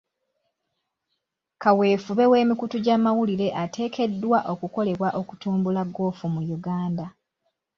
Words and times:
Kaweefube 1.61 2.25
w'emikutu 2.31 2.75
gy'amawulire 2.85 3.47
ateekeddwa 3.63 4.39
okukolebwa 4.53 5.09
okutumbula 5.21 5.81
ggoofu 5.89 6.25
mu 6.33 6.41
Uganda. 6.57 7.05